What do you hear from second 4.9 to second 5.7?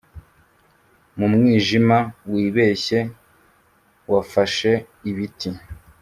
ibiti.